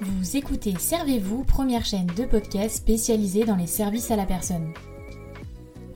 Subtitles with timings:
[0.00, 4.72] Vous écoutez Servez-vous, première chaîne de podcast spécialisée dans les services à la personne.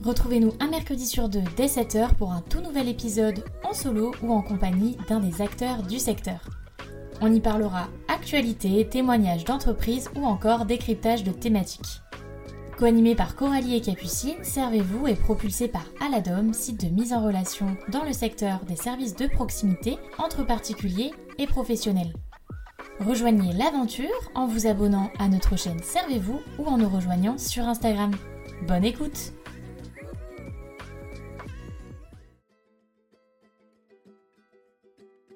[0.04, 4.32] Retrouvez-nous un mercredi sur deux dès 7h pour un tout nouvel épisode en solo ou
[4.32, 6.40] en compagnie d'un des acteurs du secteur.
[7.20, 12.02] On y parlera actualité, témoignages d'entreprise ou encore décryptage de thématiques.
[12.82, 17.76] Co-animé par Coralie et Capucine, Servez-vous est propulsé par Aladom, site de mise en relation
[17.92, 22.12] dans le secteur des services de proximité entre particuliers et professionnels.
[22.98, 28.10] Rejoignez l'aventure en vous abonnant à notre chaîne Servez-vous ou en nous rejoignant sur Instagram.
[28.66, 29.32] Bonne écoute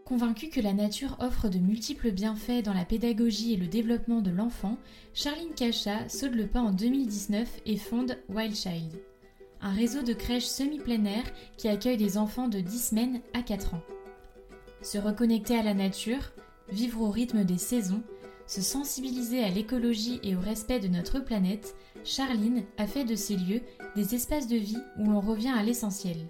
[0.07, 4.31] Convaincue que la nature offre de multiples bienfaits dans la pédagogie et le développement de
[4.31, 4.79] l'enfant,
[5.15, 9.03] Charline Cacha saute le pas en 2019 et fonde Wild Child,
[9.61, 11.25] un réseau de crèches semi-plein air
[11.57, 13.83] qui accueille des enfants de 10 semaines à 4 ans.
[14.81, 16.31] Se reconnecter à la nature,
[16.69, 18.05] vivre au rythme des saisons,
[18.47, 23.37] se sensibiliser à l'écologie et au respect de notre planète, Charline a fait de ces
[23.37, 23.63] lieux
[23.97, 26.29] des espaces de vie où l'on revient à l'essentiel.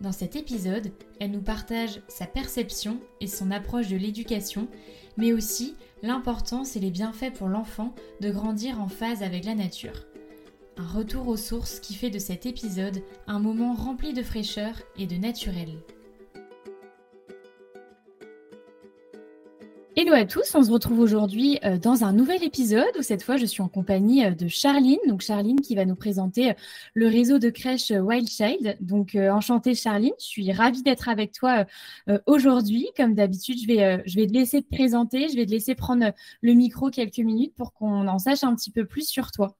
[0.00, 4.68] Dans cet épisode, elle nous partage sa perception et son approche de l'éducation,
[5.16, 10.04] mais aussi l'importance et les bienfaits pour l'enfant de grandir en phase avec la nature.
[10.76, 15.06] Un retour aux sources qui fait de cet épisode un moment rempli de fraîcheur et
[15.06, 15.78] de naturel.
[19.98, 23.38] Hello à tous, on se retrouve aujourd'hui euh, dans un nouvel épisode où cette fois
[23.38, 26.54] je suis en compagnie euh, de Charline, donc Charline qui va nous présenter euh,
[26.92, 28.76] le réseau de crèche Wild Child.
[28.82, 31.64] Donc enchantée Charline, je suis ravie d'être avec toi
[32.26, 32.88] aujourd'hui.
[32.94, 36.12] Comme d'habitude, je vais, je vais te laisser te présenter, je vais te laisser prendre
[36.42, 39.56] le micro quelques minutes pour qu'on en sache un petit peu plus sur toi.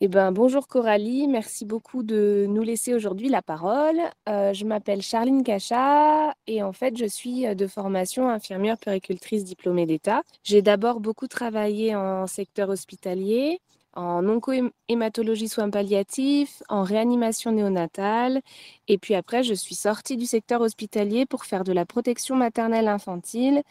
[0.00, 3.96] Eh ben, bonjour Coralie, merci beaucoup de nous laisser aujourd'hui la parole.
[4.28, 9.44] Euh, je m'appelle Charline Cacha et en fait je suis euh, de formation infirmière péricultrice
[9.44, 10.22] diplômée d'État.
[10.42, 13.60] J'ai d'abord beaucoup travaillé en secteur hospitalier,
[13.94, 18.40] en onco-hématologie soins palliatifs, en réanimation néonatale.
[18.88, 22.88] Et puis après, je suis sortie du secteur hospitalier pour faire de la protection maternelle
[22.88, 23.62] infantile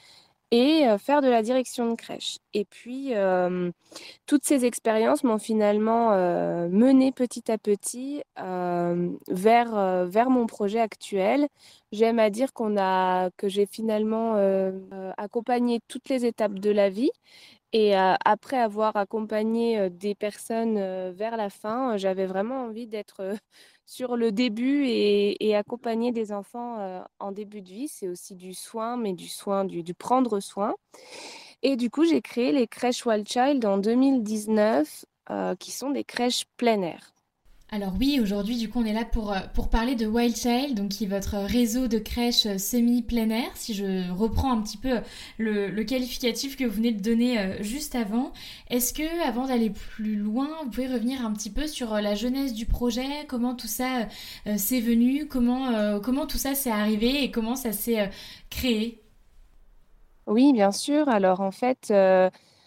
[0.56, 2.38] et faire de la direction de crèche.
[2.53, 3.14] Et puis,
[4.28, 6.12] toutes ces expériences m'ont finalement
[6.69, 11.47] mené petit à petit vers, vers mon projet actuel.
[11.92, 14.36] J'aime à dire qu'on a, que j'ai finalement
[15.18, 17.09] accompagné toutes les étapes de la vie.
[17.74, 23.36] Et après avoir accompagné des personnes vers la fin, j'avais vraiment envie d'être
[23.86, 27.88] sur le début et, accompagner des enfants en début de vie.
[27.88, 30.76] C'est aussi du soin, mais du soin, du, du prendre soin.
[31.64, 36.04] Et du coup, j'ai créé les crèches Wild Child en 2019, euh, qui sont des
[36.04, 37.12] crèches plein air.
[37.76, 39.40] Alors oui, aujourd'hui du coup on est là pour, euh,
[39.72, 44.12] parler de Wild Child, qui est votre réseau de crèches euh, semi-plein air, si je
[44.12, 45.00] reprends un petit peu
[45.40, 48.32] le, le, qualificatif que vous venez de donner euh, juste avant.
[48.70, 52.54] Est-ce que avant d'aller plus loin, vous pouvez revenir un petit peu sur la jeunesse
[52.54, 54.08] du projet, comment tout ça
[54.56, 58.12] s'est venu, comment, comment tout ça s'est arrivé et comment ça s'est
[58.52, 59.02] créé?
[60.28, 61.10] Oui, bien sûr.
[61.10, 61.92] Alors en fait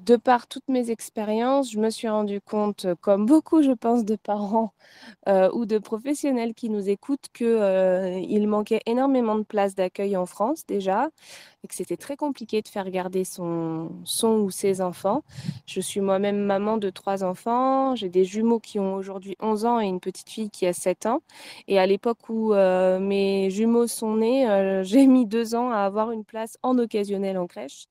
[0.01, 4.05] de par toutes mes expériences, je me suis rendu compte, euh, comme beaucoup, je pense,
[4.05, 4.73] de parents
[5.29, 10.27] euh, ou de professionnels qui nous écoutent, qu'il euh, manquait énormément de places d'accueil en
[10.27, 11.11] France déjà,
[11.67, 15.23] que c'était très compliqué de faire garder son, son ou ses enfants.
[15.67, 19.81] Je suis moi-même maman de trois enfants, j'ai des jumeaux qui ont aujourd'hui 11 ans
[19.81, 21.23] et une petite fille qui a 7 ans.
[21.69, 26.25] Et à l'époque où mes jumeaux sont nés, j'ai mis deux ans à avoir une
[26.25, 27.87] place en occasionnel en crèche.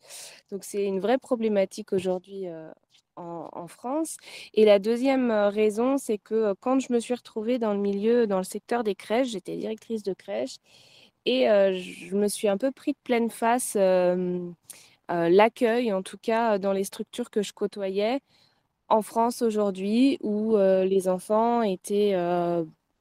[0.52, 2.72] Donc c'est une vraie problématique aujourd'hui euh,
[3.18, 4.18] en, France.
[4.54, 7.80] Et la deuxième euh, raison, c'est que euh, quand je me suis retrouvée dans le
[7.80, 10.58] milieu, dans le secteur des crèches, j'étais directrice de crèche,
[11.26, 13.76] et je me suis un peu pris de pleine face
[15.10, 18.20] l'accueil, en tout cas dans les structures que je côtoyais
[18.90, 22.16] en France aujourd'hui, où les enfants étaient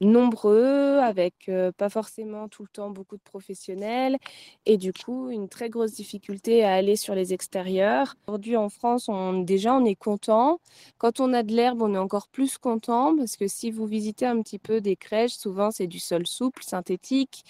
[0.05, 4.19] nombreux, avec pas forcément tout le temps beaucoup de professionnels,
[4.67, 8.15] et du coup une très grosse difficulté à aller sur les extérieurs.
[8.27, 9.09] Aujourd'hui en France,
[9.45, 10.61] déjà on est content.
[10.99, 14.27] Quand on a de l'herbe, on est encore plus content, parce que si vous visitez
[14.27, 17.45] un petit peu des crèches, souvent c'est du sol souple, synthétique,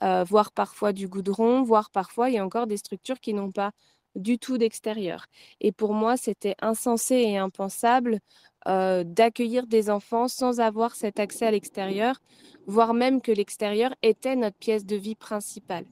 [0.00, 3.72] voire parfois du goudron, voire parfois il y a encore des structures qui n'ont pas
[4.14, 5.26] du tout d'extérieur.
[5.60, 8.18] Et pour moi, c'était insensé et impensable
[8.66, 12.20] euh, d'accueillir des enfants sans avoir cet accès à l'extérieur,
[12.66, 15.84] voire même que l'extérieur était notre pièce de vie principale.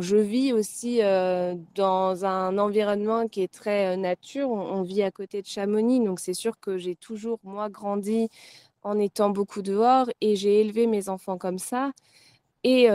[0.00, 4.50] je vis aussi euh, dans un environnement qui est très euh, nature.
[4.50, 8.28] On, vit à côté de Chamonix, donc c'est sûr que j'ai toujours, moi, grandi
[8.82, 11.92] en étant beaucoup dehors et j'ai élevé mes enfants comme ça.
[12.64, 12.88] Et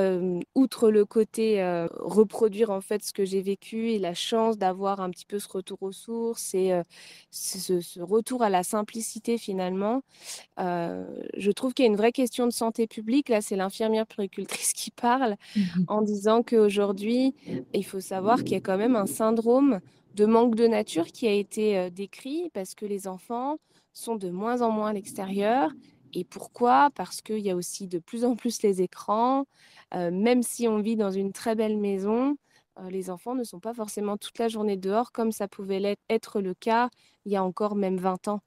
[0.56, 1.63] outre le côté
[2.00, 5.48] reproduire en fait ce que j'ai vécu et la chance d'avoir un petit peu ce
[5.48, 6.74] retour aux sources et
[7.31, 10.01] ce, retour à la simplicité finalement,
[10.57, 13.30] je trouve qu'il y a une vraie question de santé publique.
[13.30, 17.33] Là, c'est l'infirmière puricultrice qui parle mmh en disant qu'aujourd'hui,
[17.74, 19.80] il faut savoir qu'il y a quand même un syndrome
[20.16, 23.57] de manque de nature qui a été décrit parce que les enfants
[23.94, 25.71] sont de moins en moins à l'extérieur
[26.13, 26.89] et pourquoi?
[26.95, 29.45] Parce qu'il y a aussi de plus en plus les écrans.
[29.94, 32.38] Même si on vit dans une très belle maison,
[32.89, 36.54] les enfants ne sont pas forcément toute la journée dehors comme ça pouvait être le
[36.56, 36.89] cas
[37.25, 38.42] il y a encore même 20 ans.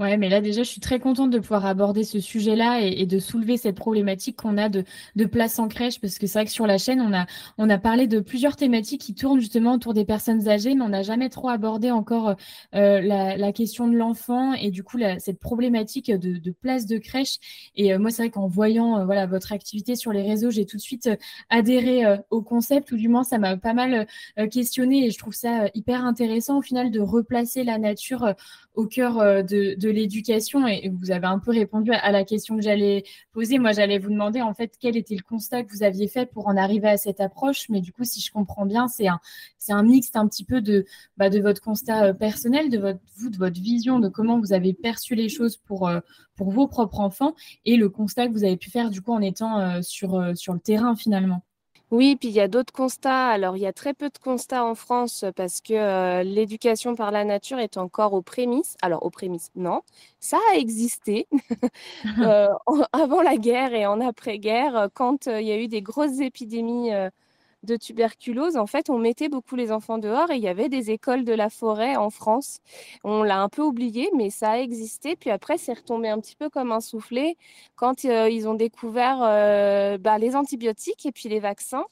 [0.00, 3.18] Ouais, mais là déjà, je suis très contente de pouvoir aborder ce sujet-là et, de
[3.18, 6.50] soulever cette problématique qu'on a de, de place en crèche, parce que c'est vrai que
[6.50, 7.26] sur la chaîne, on a,
[7.58, 10.88] on a parlé de plusieurs thématiques qui tournent justement autour des personnes âgées, mais on
[10.88, 12.34] n'a jamais trop abordé encore
[12.74, 16.96] euh, la, la, question de l'enfant et du coup cette problématique de, de, place de
[16.96, 17.36] crèche.
[17.76, 20.64] Et euh, moi, c'est vrai qu'en voyant euh, voilà votre activité sur les réseaux, j'ai
[20.64, 21.10] tout de suite
[21.50, 24.06] adhéré au concept, ou du moins ça m'a pas mal
[24.50, 28.34] questionné et je trouve ça hyper intéressant au final de replacer la nature
[28.74, 32.62] au cœur euh, de, l'éducation et vous avez un peu répondu à la question que
[32.62, 33.58] j'allais poser.
[33.58, 36.48] Moi, j'allais vous demander en fait quel était le constat que vous aviez fait pour
[36.48, 37.68] en arriver à cette approche.
[37.68, 39.20] Mais du coup, si je comprends bien, c'est un,
[39.58, 43.00] c'est un mixte un petit peu de, bah, de votre constat euh, personnel, de votre,
[43.16, 46.00] vous, de votre vision, de comment vous avez perçu les choses pour, euh,
[46.36, 47.34] pour vos propres enfants
[47.64, 50.60] et le constat que vous avez pu faire du coup en étant sur, sur le
[50.60, 51.42] terrain finalement.
[51.90, 53.28] Oui, puis il y a d'autres constats.
[53.30, 57.10] Alors, il y a très peu de constats en France parce que euh, l'éducation par
[57.10, 58.76] la nature est encore aux prémices.
[58.80, 59.82] Alors, aux prémices, non,
[60.20, 61.26] ça a existé
[62.20, 62.48] euh,
[62.92, 66.90] avant la guerre et en après-guerre, quand euh, il y a eu des grosses épidémies
[67.62, 70.90] de tuberculose, en fait, on mettait beaucoup les enfants dehors et il y avait des
[70.90, 72.60] écoles de la forêt en France.
[73.04, 75.16] On l'a un peu oublié, mais ça a existé.
[75.16, 77.36] Puis après, c'est retombé un petit peu comme un soufflet
[77.76, 81.84] quand euh, ils ont découvert euh, bah, les antibiotiques et puis les vaccins.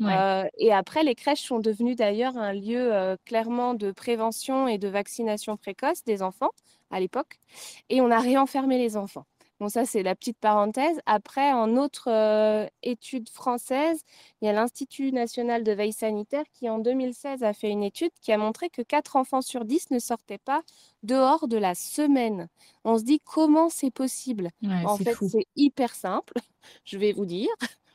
[0.00, 4.88] Euh, et après, les crèches sont devenues d'ailleurs un lieu clairement de prévention et de
[4.88, 6.50] vaccination précoce des enfants
[6.90, 7.40] à l'époque.
[7.88, 9.26] Et on a réenfermé les enfants.
[9.60, 11.00] Bon, ça, c'est la petite parenthèse.
[11.06, 14.02] Après, en autre euh, étude française,
[14.42, 18.10] il y a l'Institut national de veille sanitaire qui, en 2016, a fait une étude
[18.20, 20.62] qui a montré que 4 enfants sur 10 ne sortaient pas
[21.04, 22.48] dehors de la semaine.
[22.84, 24.50] On se dit comment c'est possible?
[24.84, 26.34] En fait, c'est hyper simple.
[26.84, 27.50] Je vais vous dire.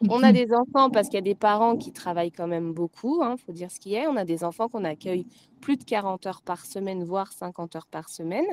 [0.08, 3.22] On a des enfants parce qu'il y a des parents qui travaillent quand même beaucoup,
[3.22, 4.08] il hein, faut dire ce qui est.
[4.08, 5.26] On a des enfants qu'on accueille
[5.60, 8.46] plus de 40 heures par semaine, voire 50 heures par semaine.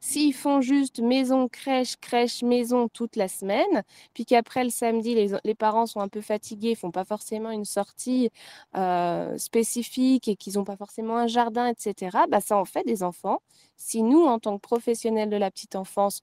[0.00, 3.82] S'ils font juste maison, crèche, crèche, maison toute la semaine,
[4.14, 8.30] puis qu'après le samedi, les, parents sont un peu fatigués, font pas forcément une sortie
[8.74, 13.02] euh, spécifique et qu'ils n'ont pas forcément un jardin, etc., bah, ça en fait des
[13.02, 13.40] enfants.
[13.76, 16.22] Si nous, en tant que professionnels de la petite enfance,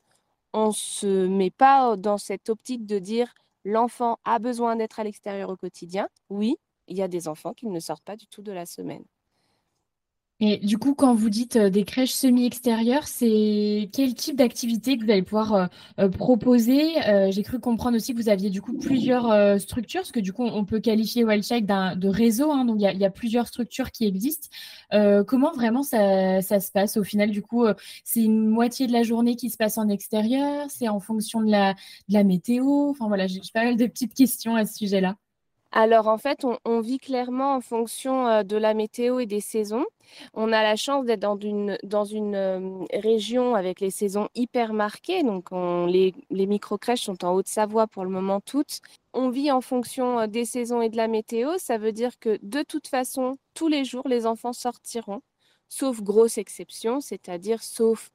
[0.54, 3.34] on ne se met pas dans cette optique de dire
[3.66, 7.68] l'enfant a besoin d'être à l'extérieur au quotidien, oui, il y a des enfants qui
[7.68, 9.06] ne sortent pas du tout de la semaine.
[10.44, 15.06] Et du coup, quand vous dites euh, des crèches semi-extérieures, c'est quel type d'activité que
[15.06, 15.66] vous allez pouvoir euh,
[16.00, 16.96] euh, proposer?
[17.30, 20.44] J'ai cru comprendre aussi que vous aviez du coup plusieurs structures, parce que du coup,
[20.44, 24.48] on peut qualifier Wildchild de réseau, hein, donc il y, a plusieurs structures qui existent.
[25.28, 27.30] comment vraiment ça, se passe au final?
[27.32, 27.66] Du coup,
[28.04, 31.52] c'est une moitié de la journée qui se passe en extérieur, c'est en fonction de
[31.52, 32.90] la, de la météo?
[32.90, 35.16] Enfin voilà, j'ai pas mal de petites questions à ce sujet-là.
[35.74, 39.86] Alors en fait, on, vit clairement en fonction euh, de la météo et des saisons.
[40.34, 44.74] On a la chance d'être dans une, dans une euh, région avec les saisons hyper
[44.74, 45.24] marquées.
[45.24, 48.82] Donc les, les micro-crèches sont en Haute-Savoie pour le moment toutes.
[49.14, 51.58] On vit en fonction euh, des saisons et de la météo.
[51.58, 55.22] Ça veut dire que de toute façon, tous les jours, les enfants sortiront,
[55.70, 58.10] sauf grosse exception, c'est-à-dire sauf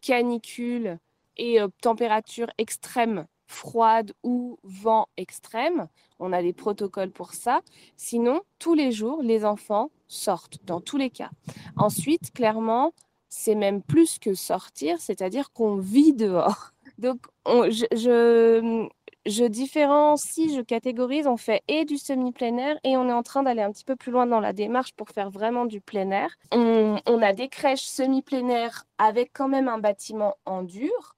[0.00, 0.98] canicule
[1.36, 5.88] et température extrême froide ou vent extrême.
[6.18, 7.60] On a des protocoles pour ça.
[7.96, 11.30] Sinon, tous les jours, les enfants sortent, dans tous les cas.
[11.76, 12.92] Ensuite, clairement,
[13.28, 16.72] c'est même plus que sortir, c'est-à-dire qu'on vit dehors.
[16.98, 23.22] Donc, je, différencie, je catégorise, on fait et du semi-plein air et on est en
[23.22, 26.10] train d'aller un petit peu plus loin dans la démarche pour faire vraiment du plein
[26.10, 26.36] air.
[26.52, 31.16] On, on a des crèches semi-plein air avec quand même un bâtiment en dur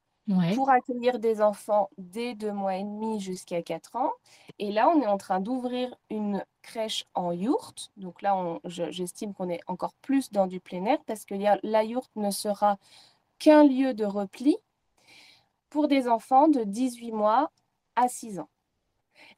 [0.55, 4.11] pour accueillir des enfants dès deux mois et demi jusqu'à quatre ans.
[4.59, 7.91] Et là, on est en train d'ouvrir une crèche en yourte.
[7.97, 12.11] Donc là, j'estime qu'on est encore plus dans du plein air parce que la yourte
[12.17, 12.79] ne sera
[13.39, 14.57] qu'un lieu de repli
[15.69, 17.51] pour des enfants de 18 mois
[17.97, 18.49] à 6 ans.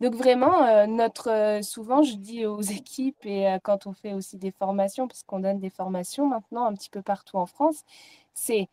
[0.01, 4.13] Donc vraiment, euh, notre, euh, souvent je dis aux équipes et euh, quand on fait
[4.13, 7.85] aussi des formations, parce qu'on donne des formations maintenant un petit peu partout en France,
[8.35, 8.69] c'est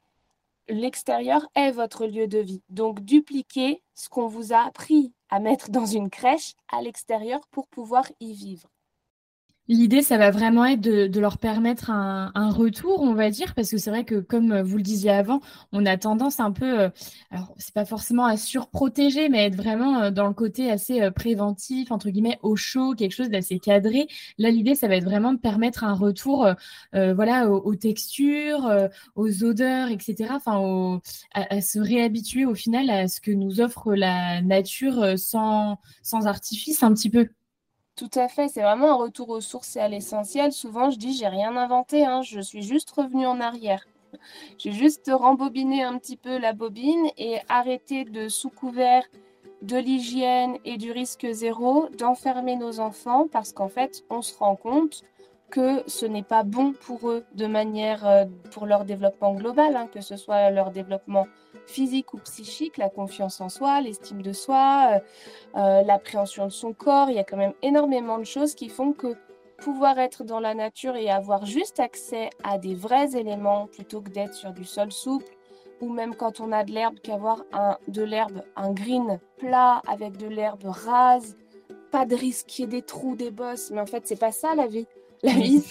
[0.70, 2.64] l'extérieur est votre lieu de vie.
[2.70, 7.68] Donc, dupliquez ce qu'on vous a appris à mettre dans une crèche à l'extérieur pour
[7.68, 8.73] pouvoir y vivre.
[9.70, 13.78] L'idée, ça va vraiment être de, leur permettre un, retour, on va dire, parce que
[13.78, 15.40] c'est vrai que, comme vous le disiez avant,
[15.72, 16.90] on a tendance un peu, euh,
[17.32, 21.12] alors c'est pas forcément à surprotéger, mais être vraiment euh, dans le côté assez euh,
[21.12, 24.08] préventif, entre guillemets, au chaud, quelque chose d'assez cadré.
[24.38, 26.48] Là, l'idée, ça va être vraiment de permettre un retour,
[26.94, 28.70] voilà, aux, textures,
[29.16, 30.32] aux odeurs, etc.
[30.36, 31.00] Enfin,
[31.34, 36.84] à, se réhabituer au final à ce que nous offre la nature sans, sans artifice,
[36.84, 37.30] un petit peu.
[37.96, 40.52] Tout à fait, c'est vraiment un retour aux sources et à l'essentiel.
[40.52, 43.86] Souvent, je dis, j'ai rien inventé, hein, je suis juste revenue en arrière.
[44.58, 49.04] J'ai juste rembobiné un petit peu la bobine et arrêté de, sous couvert
[49.62, 54.56] de l'hygiène et du risque zéro, d'enfermer nos enfants parce qu'en fait, on se rend
[54.56, 55.04] compte
[55.50, 59.88] que ce n'est pas bon pour eux de manière, euh, pour leur développement global, hein,
[59.88, 61.28] que ce soit leur développement
[61.66, 65.00] physique ou psychique, la confiance en soi, l'estime de soi, euh,
[65.60, 67.10] euh, l'appréhension de son corps.
[67.10, 69.16] Il y a quand même énormément de choses qui font que
[69.58, 74.10] pouvoir être dans la nature et avoir juste accès à des vrais éléments plutôt que
[74.10, 75.34] d'être sur du sol souple
[75.82, 80.18] ou même quand on a de l'herbe qu'avoir un, de l'herbe, un green plat avec
[80.18, 81.36] de l'herbe rase,
[81.92, 84.32] pas de risque qu'il y ait des trous, des bosses, mais en fait c'est pas
[84.32, 84.88] ça la vie.
[85.24, 85.62] La vie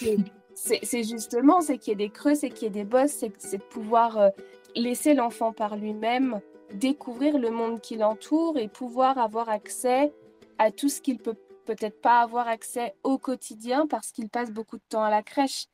[0.55, 3.57] c'est justement c'est qu'il y ait des creux, c'est qu'il y ait des bosses, c'est
[3.57, 4.29] de pouvoir euh,
[4.75, 6.41] laisser l'enfant par lui-même
[6.73, 10.11] découvrir le monde qui l'entoure et pouvoir avoir accès
[10.57, 14.77] à tout ce qu'il peut peut-être pas avoir accès au quotidien parce qu'il passe beaucoup
[14.77, 15.67] de temps à la crèche.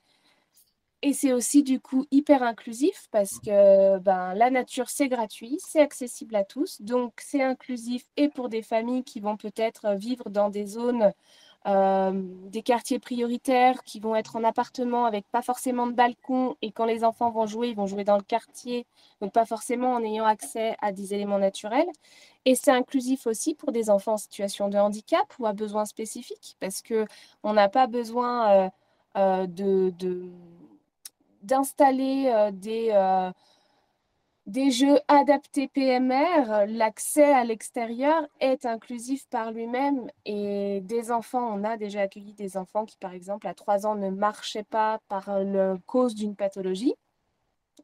[1.01, 5.79] Et c'est aussi du coup hyper inclusif parce que ben, la nature c'est gratuit, c'est
[5.79, 10.49] accessible à tous, donc c'est inclusif et pour des familles qui vont peut-être vivre dans
[10.49, 11.13] des zones
[11.67, 16.71] euh, des quartiers prioritaires qui vont être en appartement avec pas forcément de balcon et
[16.71, 18.85] quand les enfants vont jouer, ils vont jouer dans le quartier,
[19.21, 21.87] donc pas forcément en ayant accès à des éléments naturels.
[22.45, 26.55] Et c'est inclusif aussi pour des enfants en situation de handicap ou à besoins spécifiques
[26.61, 27.05] parce que
[27.43, 28.69] on n'a pas besoin euh,
[29.17, 29.93] euh, de
[31.43, 32.91] d'installer des
[34.49, 41.63] des jeux adaptés PMR, l'accès à l'extérieur est inclusif par lui-même et des enfants, on
[41.63, 45.39] a déjà accueilli des enfants qui, par exemple, à 3 ans ne marchaient pas par
[45.43, 46.95] la cause d'une pathologie.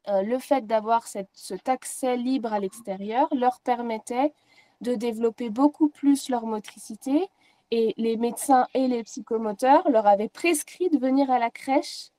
[0.07, 4.33] Euh, le fait d'avoir cet accès libre à l'extérieur leur permettait
[4.81, 7.29] de développer beaucoup plus leur motricité
[7.69, 12.09] et les médecins et les psychomoteurs leur avaient prescrit de venir à la crèche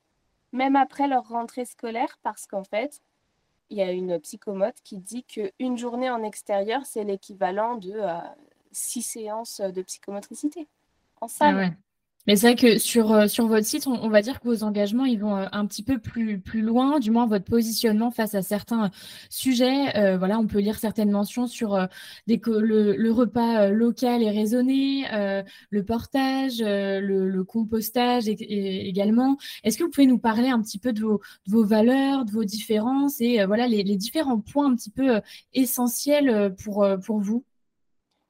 [0.53, 3.01] même après leur rentrée scolaire parce qu'en fait,
[3.69, 8.19] il y a une psychomote qui dit qu'une journée en extérieur, c'est l'équivalent de euh,
[8.71, 10.67] six séances de psychomotricité
[11.21, 11.73] en salle.
[11.73, 11.86] Ah
[12.27, 15.05] mais c'est vrai que sur, euh, sur votre site, on, va dire que vos engagements,
[15.05, 18.41] ils vont euh, un petit peu plus, plus loin, du moins votre positionnement face à
[18.41, 18.91] certains
[19.29, 19.95] sujets.
[19.97, 21.87] Euh, voilà, on peut lire certaines mentions sur
[22.27, 25.05] des, le, repas local et raisonné,
[25.69, 29.37] le portage, le, compostage également.
[29.63, 32.31] Est-ce que vous pouvez nous parler un petit peu de vos, de vos valeurs, de
[32.31, 35.21] vos différences et voilà les, les, différents points un petit peu
[35.53, 37.45] essentiels pour, pour vous?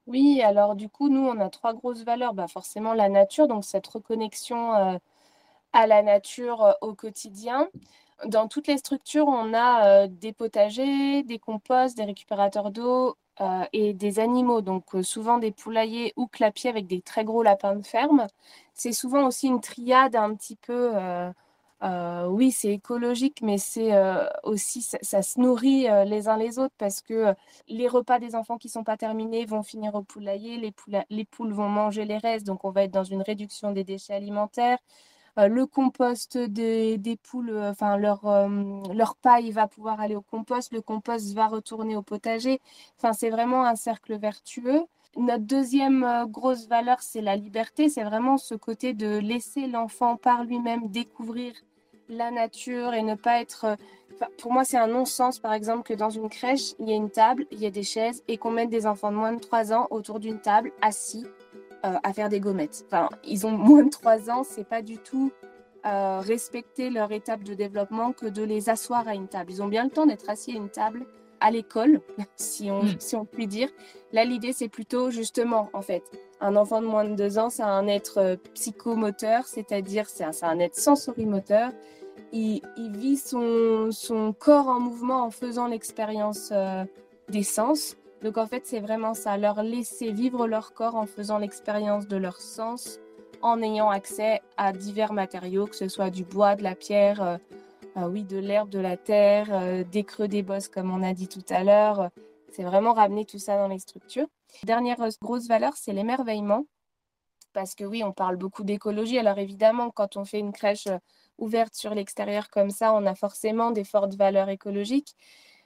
[0.08, 2.34] Oui, alors du coup, nous, on a trois grosses valeurs.
[2.34, 4.98] Bah, forcément, la nature, donc cette reconnexion euh,
[5.72, 7.68] à la nature euh, au quotidien.
[8.26, 13.16] Dans toutes les structures, on a euh, des potagers, des composts, des récupérateurs d'eau
[13.72, 17.86] et des animaux, donc souvent des poulaillers ou clapiers avec des très gros lapins de
[17.86, 18.26] ferme.
[18.74, 20.90] C'est souvent aussi une triade un petit peu
[21.84, 26.58] euh, oui, c'est écologique, mais c'est euh, aussi, ça, se nourrit euh, les uns les
[26.58, 27.34] autres parce que
[27.68, 30.74] les repas des enfants qui sont pas terminés vont finir au poulailler, les,
[31.08, 34.14] les, poules vont manger les restes, donc on va être dans une réduction des déchets
[34.14, 34.78] alimentaires.
[35.36, 38.22] le compost des, des poules, enfin leur,
[38.94, 42.60] leur paille va pouvoir aller au compost, le compost va retourner au potager.
[42.98, 44.84] Enfin, c'est vraiment un cercle vertueux.
[45.16, 47.88] Notre deuxième grosse valeur, c'est la liberté.
[47.88, 51.54] C'est vraiment ce côté de laisser l'enfant par lui-même découvrir
[52.08, 53.64] la nature et ne pas être...
[53.64, 53.76] Euh,
[54.38, 57.10] pour moi, c'est un non-sens, par exemple, que dans une crèche, il y a une
[57.10, 59.72] table, il y a des chaises et qu'on mette des enfants de moins de 3
[59.72, 61.24] ans autour d'une table, assis,
[61.84, 62.84] euh, à faire des gommettes.
[62.86, 65.30] Enfin, ils ont moins de 3 ans, c'est pas du tout
[65.86, 69.52] euh, respecter leur étape de développement que de les asseoir à une table.
[69.52, 71.06] Ils ont bien le temps d'être assis à une table
[71.40, 72.00] à l'école,
[72.36, 72.96] si on, mm.
[72.98, 73.68] si on peut dire.
[74.12, 76.02] Là, l'idée, c'est plutôt justement, en fait,
[76.40, 80.58] un enfant de moins de 2 ans, c'est un être psychomoteur, c'est-à-dire c'est un, un,
[80.60, 81.72] être sensorimoteur
[82.32, 86.84] il, vit son, corps en mouvement en faisant l'expérience euh,
[87.28, 87.96] des sens.
[88.22, 92.16] Donc en fait, c'est vraiment ça, leur laisser vivre leur corps en faisant l'expérience de
[92.16, 92.98] leurs sens,
[93.42, 97.36] en ayant accès à divers matériaux, que ce soit du bois, de la pierre, euh,
[98.06, 101.44] oui, de l'herbe, de la terre, des creux, des bosses, comme on a dit tout
[101.48, 102.10] à l'heure.
[102.52, 104.28] C'est vraiment ramener tout ça dans les structures.
[104.64, 106.66] Dernière grosse valeur, c'est l'émerveillement.
[107.52, 109.18] Parce que oui, on parle beaucoup d'écologie.
[109.18, 110.88] Alors évidemment, quand on fait une crèche
[111.38, 115.14] ouverte sur l'extérieur comme ça, on a forcément des fortes valeurs écologiques.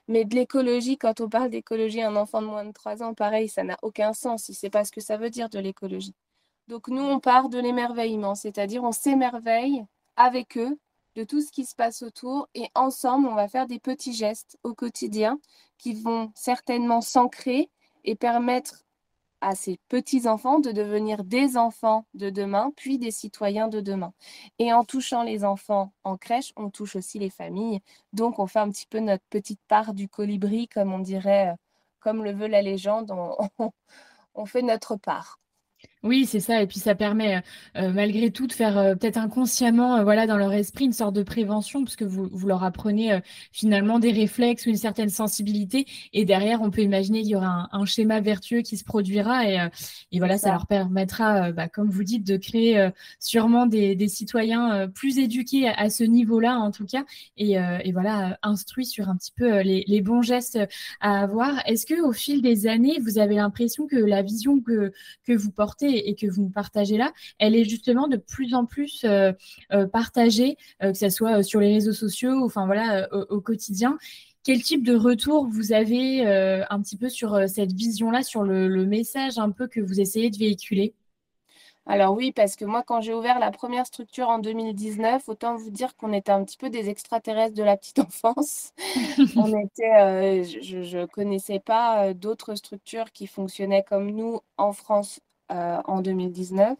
[0.09, 3.49] Mais de l'écologie, quand on parle d'écologie, un enfant de moins de 3 ans, pareil,
[3.49, 4.49] ça n'a aucun sens.
[4.49, 6.15] Ne sait pas ce que ça veut dire de l'écologie.
[6.69, 9.85] Donc nous, on part de l'émerveillement, c'est-à-dire on s'émerveille
[10.17, 10.79] avec eux
[11.15, 14.59] de tout ce qui se passe autour et ensemble, on va faire des petits gestes
[14.63, 15.39] au quotidien
[15.79, 17.71] qui vont certainement s'ancrer
[18.05, 18.85] et permettre
[19.43, 24.15] à ces petits-enfants de devenir des enfants de demain, puis des citoyens de demain.
[24.59, 27.81] Et en touchant les enfants en crèche, on touche aussi les familles.
[28.13, 31.57] Donc, on fait un petit peu notre petite part du colibri, comme on dirait, euh,
[32.01, 33.13] comme le veut la légende,
[34.35, 35.39] on, fait notre part.
[36.03, 36.61] Oui, c'est ça.
[36.61, 37.41] Et puis ça permet, euh,
[37.77, 41.23] euh, malgré tout, de faire euh, peut-être inconsciemment, voilà, dans leur esprit, une sorte de
[41.23, 43.21] prévention, puisque vous, vous leur apprenez
[43.53, 45.87] finalement des réflexes ou une certaine sensibilité.
[46.13, 49.49] Et derrière, on peut imaginer qu'il y aura un, schéma vertueux qui se produira.
[49.49, 49.69] Et,
[50.11, 50.51] et voilà, ça.
[50.51, 52.89] leur permettra, bah, comme vous dites, de créer
[53.21, 57.05] sûrement des, des citoyens plus éduqués à, ce niveau-là, en tout cas.
[57.37, 60.59] Et, et, voilà, instruits sur un petit peu les, les bons gestes
[61.01, 61.63] à avoir.
[61.67, 64.93] Est-ce que au fil des années, vous avez l'impression que la vision que,
[65.25, 69.05] que vous portez et que vous partagez là, elle est justement de plus en plus
[69.05, 69.33] euh,
[69.73, 73.99] euh, partagée, euh, que ce soit sur les réseaux sociaux, enfin voilà, au, quotidien.
[74.45, 79.39] Quel type de retour vous avez un petit peu sur cette vision-là, sur le, message
[79.39, 80.95] un peu que vous essayez de véhiculer?
[81.87, 85.71] Alors oui, parce que moi, quand j'ai ouvert la première structure en 2019, autant vous
[85.71, 88.73] dire qu'on était un petit peu des extraterrestres de la petite enfance.
[89.37, 95.21] On était, je ne connaissais pas d'autres structures qui fonctionnaient comme nous en France
[95.53, 96.77] en 2019,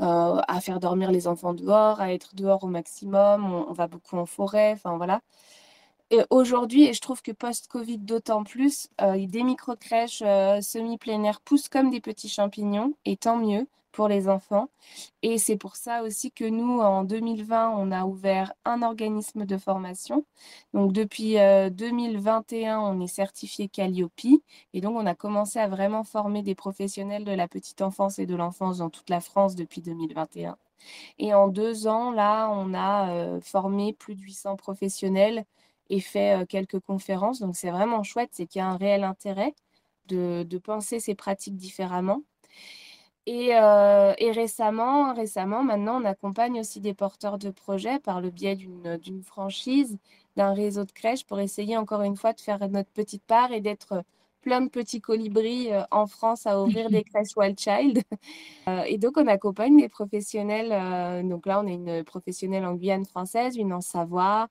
[0.00, 3.52] euh, à faire dormir les enfants dehors, à être dehors au maximum.
[3.52, 5.20] On, va beaucoup en forêt, enfin voilà.
[6.10, 10.22] Et aujourd'hui, et je trouve que post-Covid d'autant plus, euh, des micro-crèches
[10.62, 13.66] semi-plein air poussent comme des petits champignons, et tant mieux
[13.98, 14.68] pour les enfants.
[15.22, 19.56] Et c'est pour ça aussi que nous, en 2020, on a ouvert un organisme de
[19.58, 20.24] formation.
[20.72, 24.40] Donc depuis 2021, euh, on est certifié Calliope.
[24.72, 28.26] Et donc, on a commencé à vraiment former des professionnels de la petite enfance et
[28.26, 30.56] de l'enfance dans toute la France depuis 2021.
[31.18, 35.44] Et en deux ans, là, on a euh, formé plus de 800 professionnels
[35.90, 37.40] et fait euh, quelques conférences.
[37.40, 39.56] Donc, c'est vraiment chouette, c'est qu'il y a un réel intérêt
[40.06, 42.22] de, de penser ces pratiques différemment.
[43.28, 48.56] Euh, et, récemment, récemment, maintenant, on accompagne aussi des porteurs de projets par le biais
[48.56, 49.98] d'une franchise,
[50.36, 53.60] d'un réseau de crèches pour essayer encore une fois de faire notre petite part et
[53.60, 54.02] d'être
[54.40, 58.02] plein de petits colibris euh, en France à ouvrir des crèches Wild Child.
[58.68, 61.28] Euh, et donc, on accompagne des professionnels.
[61.28, 64.48] donc là, on a une professionnelle en Guyane française, une en Savoie,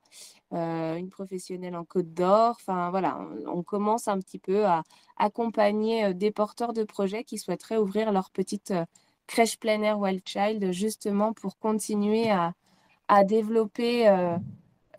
[0.52, 2.56] une professionnelle en Côte d'Or.
[2.60, 4.82] Enfin, voilà, on, commence un petit peu à
[5.16, 8.72] accompagner des porteurs de projets qui souhaiteraient ouvrir leur petite
[9.26, 12.54] crèche plein air Wild Child, justement pour continuer à,
[13.24, 14.08] développer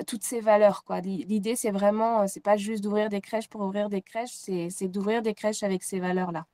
[0.07, 0.83] toutes ces valeurs.
[0.83, 1.01] Quoi.
[1.01, 5.21] L'idée, c'est vraiment, c'est pas juste d'ouvrir des crèches pour ouvrir des crèches, c'est d'ouvrir
[5.21, 6.45] des crèches avec ces valeurs-là.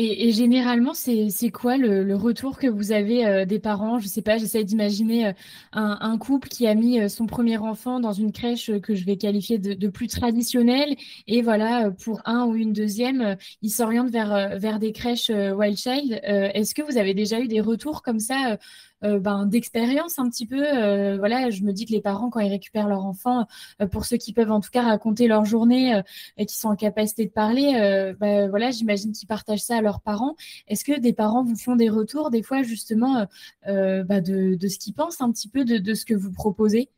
[0.00, 3.98] Et, généralement, c'est quoi le, retour que vous avez euh, des parents?
[3.98, 5.32] Je sais pas, j'essaie d'imaginer euh,
[5.72, 9.16] un, couple qui a mis euh, son premier enfant dans une crèche que je vais
[9.16, 10.94] qualifier de, plus traditionnelle.
[11.26, 16.20] Et voilà, pour un ou une deuxième, il s'oriente vers, vers des crèches Wild Child.
[16.22, 18.56] Est-ce que vous avez déjà eu des retours comme ça
[19.04, 20.60] euh, ben, d'expérience un petit peu.
[20.60, 23.46] Euh, voilà, je me dis que les parents, quand ils récupèrent leur enfant,
[23.80, 26.00] euh, pour ceux qui peuvent en tout cas raconter leur journée
[26.36, 30.00] et qui sont en capacité de parler, ben, voilà, j'imagine qu'ils partagent ça à leurs
[30.00, 30.34] parents.
[30.66, 33.26] Est-ce que des parents vous font des retours des fois justement
[33.64, 36.90] ben, de, de, ce qu'ils pensent un petit peu de, de ce que vous proposez?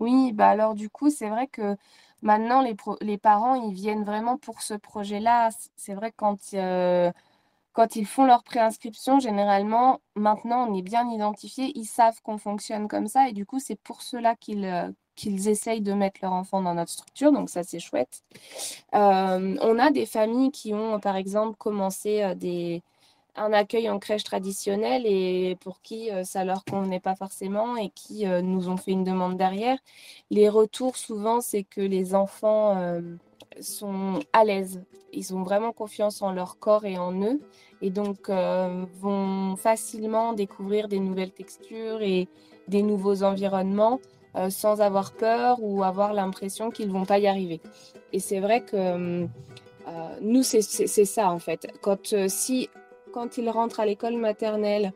[0.00, 1.76] Oui, bah alors du coup, c'est vrai que
[2.22, 5.50] maintenant, les, les, parents, ils viennent vraiment pour ce projet-là.
[5.76, 6.52] C'est vrai que quand
[7.74, 12.88] quand ils font leur préinscription, généralement, maintenant, on est bien identifié, ils savent qu'on fonctionne
[12.88, 16.32] comme ça et du coup, c'est pour cela qu'ils euh, qu'ils essayent de mettre leur
[16.32, 18.22] enfant dans notre structure, donc ça c'est chouette.
[18.94, 22.78] Euh, on a des familles qui ont par exemple commencé euh,
[23.36, 28.26] un accueil en crèche traditionnelle et pour qui ça leur convenait pas forcément et qui
[28.26, 29.78] nous ont fait une demande derrière.
[30.30, 33.00] Les retours souvent c'est que les enfants
[33.60, 34.82] sont à l'aise.
[35.12, 37.40] Ils ont vraiment confiance en leur corps et en eux
[37.82, 42.28] et donc euh, vont facilement découvrir des nouvelles textures et
[42.66, 44.00] des nouveaux environnements
[44.36, 47.60] euh, sans avoir peur ou avoir l'impression qu'ils vont pas y arriver.
[48.12, 49.26] Et c'est vrai que euh,
[50.22, 50.62] nous, c'est
[51.04, 51.68] ça en fait.
[51.82, 52.70] Quand, si,
[53.12, 54.92] quand ils rentrent à l'école maternelle,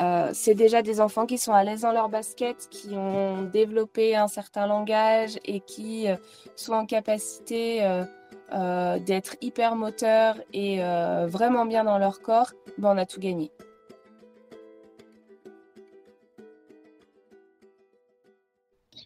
[0.00, 4.16] Euh, c'est déjà des enfants qui sont à l'aise dans leur basket, qui ont développé
[4.16, 6.16] un certain langage et qui euh,
[6.56, 7.82] sont en capacité
[8.52, 10.80] euh, d'être hyper moteurs et
[11.26, 12.52] vraiment bien dans leur corps.
[12.78, 13.50] Ben, on a tout gagné.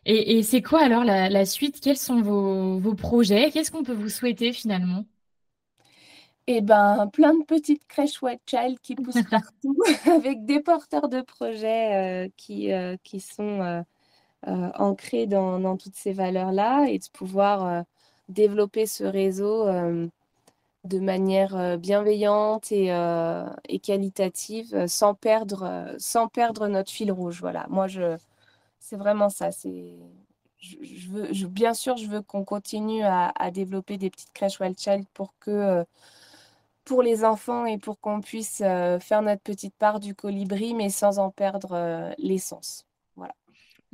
[0.06, 1.80] Et, c'est quoi alors la, suite?
[1.80, 3.50] Quels sont vos, vos projets?
[3.50, 5.06] Qu'est-ce qu'on peut vous souhaiter finalement?
[6.46, 9.76] Et ben, plein de petites crèches White Child qui poussent partout
[10.10, 13.82] avec des porteurs de projets euh, qui, euh, qui sont euh,
[14.46, 17.84] ancrés dans, dans, toutes ces valeurs-là et de pouvoir
[18.28, 19.66] développer ce réseau
[20.84, 22.88] de manière bienveillante et,
[23.68, 27.40] et, qualitative sans perdre, sans perdre notre fil rouge.
[27.40, 28.18] Voilà, moi, je,
[28.80, 29.50] c'est vraiment ça.
[29.50, 29.94] C'est,
[30.58, 30.76] je,
[31.08, 34.78] veux, je, bien sûr, je veux qu'on continue à, à, développer des petites crèches Wild
[34.78, 35.86] Child pour que
[36.84, 40.90] pour les enfants et pour qu'on puisse euh, faire notre petite part du colibri, mais
[40.90, 42.86] sans en perdre euh, l'essence.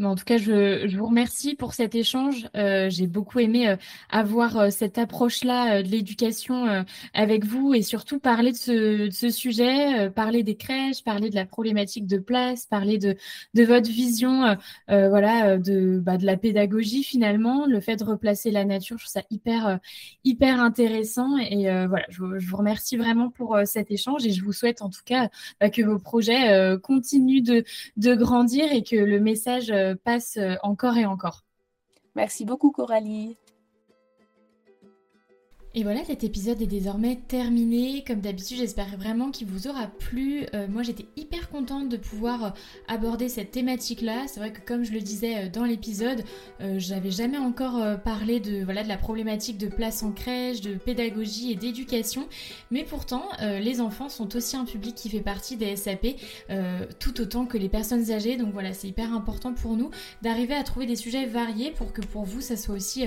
[0.03, 2.49] En tout cas, je, vous remercie pour cet échange.
[2.57, 3.77] Euh, j'ai beaucoup aimé euh,
[4.09, 10.43] avoir euh, cette approche-là de l'éducation avec vous et surtout parler de ce, sujet, parler
[10.43, 13.17] des crèches, parler de la problématique de place, parler de,
[13.55, 14.57] votre vision
[14.89, 18.99] voilà, de, bah, de la pédagogie finalement, le fait de replacer la nature.
[18.99, 19.79] Je trouve ça hyper,
[20.25, 21.37] hyper intéressant.
[21.39, 25.03] Et voilà, je, vous remercie vraiment pour cet échange et je vous souhaite en tout
[25.05, 25.29] cas
[25.61, 31.44] que vos projets continuent de grandir et que le message passe euh, encore et encore.
[32.14, 33.37] Merci beaucoup Coralie.
[35.72, 38.02] Et voilà, cet épisode est désormais terminé.
[38.04, 40.44] Comme d'habitude, j'espère vraiment qu'il vous aura plu.
[40.52, 42.50] Euh, moi, j'étais hyper contente de pouvoir euh,
[42.88, 44.24] aborder cette thématique-là.
[44.26, 46.24] C'est vrai que comme je le disais euh, dans l'épisode,
[46.76, 51.52] j'avais jamais encore parlé de, voilà, de la problématique de place en crèche, de pédagogie
[51.52, 52.26] et d'éducation.
[52.70, 56.06] Mais pourtant, les enfants sont aussi un public qui fait partie des SAP,
[56.98, 58.37] tout autant que les personnes âgées.
[58.37, 59.90] Donc voilà, c'est hyper important pour nous
[60.22, 63.06] d'arriver à trouver des sujets variés pour que pour vous, ça soit aussi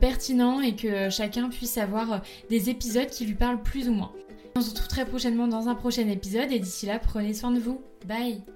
[0.00, 2.18] pertinent et que chacun puisse avoir euh,
[2.50, 4.12] des épisodes qui lui parlent plus ou moins.
[4.56, 7.58] On se retrouve très prochainement dans un prochain épisode et d'ici là, prenez soin de
[7.58, 7.82] vous.
[8.06, 8.53] Bye